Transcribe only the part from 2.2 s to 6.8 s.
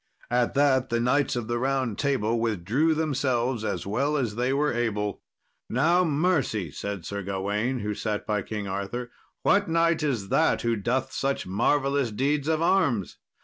withdrew themselves as well as they were able. "Now, mercy,"